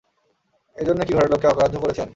এজন্যই 0.75 1.07
কি 1.07 1.13
ঘরের 1.13 1.31
লোককে 1.31 1.47
অগ্রাহ্য 1.47 1.75
করেছেন? 1.83 2.07